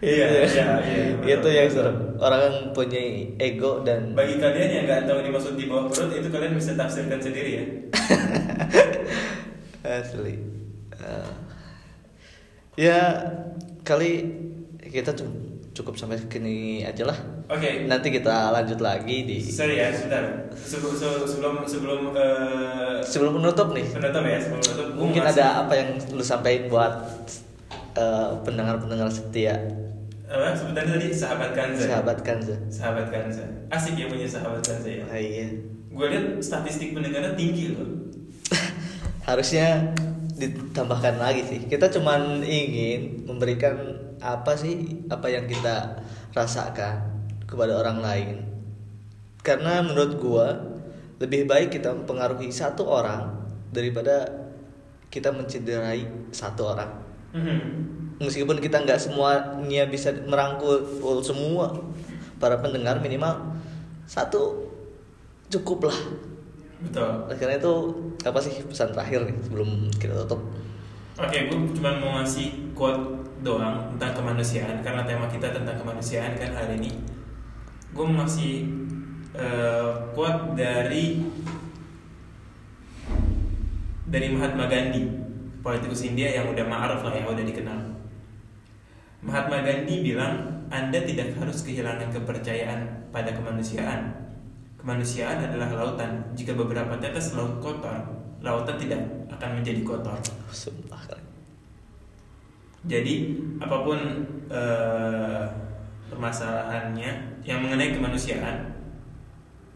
Iya, 0.00 0.26
Itu- 0.26 0.56
iya, 0.56 0.66
iya, 0.80 1.02
itu 1.12 1.20
betul, 1.20 1.50
yang 1.50 1.68
betul. 1.68 1.76
serem. 1.76 1.96
Orang 2.16 2.40
yang 2.42 2.56
punya 2.72 3.02
ego 3.36 3.80
dan 3.80 4.12
bagi 4.12 4.36
kalian 4.36 4.68
yang 4.70 4.84
nggak 4.86 5.04
tahu 5.04 5.20
dimaksud 5.20 5.54
di 5.54 5.64
bawah 5.66 5.86
perut 5.86 6.08
itu 6.10 6.28
kalian 6.28 6.52
bisa 6.52 6.72
tafsirkan 6.72 7.16
sendiri 7.16 7.50
ya. 7.52 7.64
Asli. 10.00 10.34
Eh, 10.92 11.30
ya 12.78 12.98
kali 13.82 14.24
kita 14.82 15.12
cu- 15.12 15.36
cukup 15.72 15.94
sampai 15.94 16.16
sini 16.18 16.80
aja 16.80 17.04
lah. 17.04 17.16
Oke. 17.46 17.84
Nanti 17.84 18.08
kita 18.10 18.52
lanjut 18.52 18.78
lagi 18.78 19.24
di 19.24 19.38
Sorry 19.38 19.76
ya, 19.76 19.90
sebentar. 19.90 20.48
Sebelum 20.52 20.92
sebelum 20.94 21.24
sebelum, 21.26 21.54
sebelum 21.66 22.00
eh, 22.14 22.96
sebelum 23.02 23.32
menutup 23.36 23.72
nih. 23.72 23.84
penutup 23.90 24.22
ya, 24.22 24.38
sebelum 24.38 24.60
penutup. 24.62 24.86
gua 24.90 25.00
mungkin 25.02 25.22
ada 25.22 25.46
apa 25.60 25.72
yang 25.74 25.88
lu 26.10 26.22
sampaikan 26.22 26.68
buat 26.68 26.92
eh, 27.94 28.30
pendengar-pendengar 28.44 29.08
setia 29.08 29.56
apa? 30.30 30.54
Sebentar 30.54 30.86
tadi 30.86 31.10
sahabat 31.10 31.50
Kanza. 31.50 31.82
sahabat 31.84 32.18
Kanza 32.22 32.54
Sahabat 32.70 33.06
Kanza. 33.10 33.42
Asik 33.66 33.98
ya 33.98 34.06
punya 34.06 34.24
sahabat 34.24 34.62
Kanza 34.62 34.86
ya. 34.88 35.02
Ah, 35.04 35.18
iya 35.18 35.50
Gue 35.90 36.06
lihat 36.06 36.38
statistik 36.38 36.94
pendengarnya 36.94 37.34
tinggi 37.34 37.74
loh. 37.74 37.82
harusnya 39.28 39.90
ditambahkan 40.34 41.20
lagi 41.20 41.44
sih 41.44 41.60
kita 41.66 41.92
cuman 41.92 42.40
ingin 42.40 43.28
memberikan 43.28 43.76
apa 44.18 44.56
sih 44.56 45.04
apa 45.06 45.28
yang 45.28 45.44
kita 45.44 46.00
rasakan 46.32 47.04
kepada 47.44 47.76
orang 47.76 48.00
lain 48.00 48.36
karena 49.40 49.84
menurut 49.84 50.16
gua 50.16 50.48
lebih 51.20 51.44
baik 51.44 51.76
kita 51.76 51.92
mempengaruhi 51.92 52.48
satu 52.48 52.88
orang 52.88 53.28
daripada 53.68 54.24
kita 55.12 55.28
mencederai 55.30 56.08
satu 56.32 56.62
orang 56.66 56.90
Mhm. 57.30 57.60
Meskipun 58.20 58.60
kita 58.60 58.84
nggak 58.84 59.00
semuanya 59.00 59.88
bisa 59.88 60.12
merangkul 60.28 60.78
semua 61.24 61.72
para 62.36 62.60
pendengar 62.60 63.00
minimal 63.00 63.56
satu 64.04 64.68
cukup 65.48 65.88
lah. 65.88 65.98
Betul. 66.80 67.08
Karena 67.36 67.56
itu 67.56 67.72
apa 68.24 68.38
sih 68.40 68.60
pesan 68.64 68.92
terakhir 68.92 69.24
nih 69.28 69.36
sebelum 69.44 69.88
kita 69.96 70.12
tutup? 70.24 70.40
Oke 71.20 71.48
gue 71.48 71.58
cuma 71.76 71.96
mau 72.00 72.20
ngasih 72.20 72.72
quote 72.76 73.24
doang 73.40 73.96
tentang 73.96 74.20
kemanusiaan 74.20 74.84
karena 74.84 75.04
tema 75.04 75.28
kita 75.28 75.52
tentang 75.52 75.76
kemanusiaan 75.80 76.36
kan 76.36 76.52
hari 76.52 76.80
ini. 76.80 76.92
Gue 77.92 78.04
mau 78.04 78.24
ngasih 78.24 78.68
eh, 79.36 79.90
quote 80.12 80.56
dari 80.56 81.24
dari 84.10 84.26
Mahatma 84.32 84.64
Gandhi 84.68 85.04
politikus 85.60 86.08
India 86.08 86.32
yang 86.32 86.48
udah 86.50 86.64
ma'ruf 86.64 87.04
lah 87.04 87.12
yang 87.12 87.28
udah 87.28 87.44
dikenal 87.44 87.99
Mahatma 89.20 89.60
Gandhi 89.64 90.00
bilang 90.00 90.64
Anda 90.72 91.02
tidak 91.04 91.36
harus 91.36 91.66
kehilangan 91.66 92.08
kepercayaan 92.14 93.10
pada 93.10 93.34
kemanusiaan 93.34 94.16
kemanusiaan 94.80 95.44
adalah 95.44 95.68
lautan 95.76 96.24
jika 96.32 96.56
beberapa 96.56 96.96
tetes 96.96 97.36
laut 97.36 97.60
kotor 97.60 98.00
lautan 98.40 98.80
tidak 98.80 99.04
akan 99.28 99.60
menjadi 99.60 99.84
kotor 99.84 100.16
jadi 102.88 103.36
apa 103.60 103.76
pun 103.84 104.00
eh, 104.48 105.44
permasalahannya 106.08 107.10
yang 107.44 107.60
mengenai 107.60 107.92
kemanusiaan, 107.92 108.72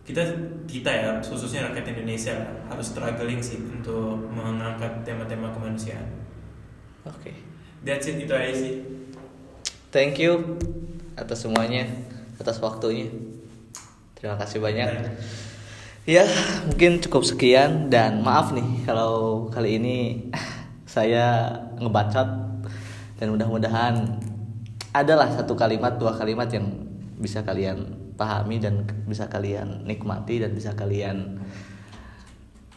kita 0.09 0.25
kita 0.65 0.89
ya 0.89 1.11
khususnya 1.21 1.69
rakyat 1.69 1.93
Indonesia 1.93 2.33
harus 2.65 2.97
struggling 2.97 3.45
sih 3.45 3.61
untuk 3.61 4.25
mengangkat 4.33 5.05
tema-tema 5.05 5.53
kemanusiaan. 5.53 6.05
oke 7.05 7.33
That's 7.85 8.09
it 8.09 8.17
itu 8.17 8.33
aja 8.33 8.53
sih. 8.57 8.81
Thank 9.95 10.19
you 10.19 10.59
atas 11.15 11.47
semuanya 11.47 11.87
atas 12.35 12.59
waktunya. 12.59 13.15
Terima 14.19 14.35
kasih 14.35 14.59
banyak. 14.59 14.91
Ya 16.05 16.27
mungkin 16.67 16.99
cukup 16.99 17.23
sekian 17.23 17.89
dan 17.95 18.27
maaf 18.27 18.51
nih 18.51 18.83
kalau 18.83 19.47
kali 19.55 19.79
ini 19.79 20.29
saya 20.85 21.49
ngebacot 21.79 22.29
dan 23.23 23.27
mudah-mudahan 23.31 24.19
adalah 24.91 25.31
satu 25.31 25.55
kalimat 25.55 25.95
dua 25.95 26.19
kalimat 26.19 26.51
yang 26.51 26.67
bisa 27.17 27.47
kalian 27.47 27.95
pahami 28.19 28.59
dan 28.59 28.83
bisa 29.07 29.31
kalian 29.31 29.87
nikmati 29.87 30.43
dan 30.43 30.53
bisa 30.53 30.75
kalian 30.75 31.39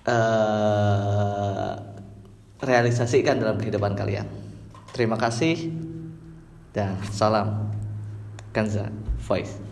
eh, 0.05 1.73
realisasikan 2.61 3.41
dalam 3.41 3.57
kehidupan 3.57 3.97
kalian. 3.97 4.29
Terima 4.93 5.19
kasih 5.19 5.86
dan 6.77 6.93
salam 7.09 7.73
Kanza 8.53 8.85
Voice. 9.25 9.66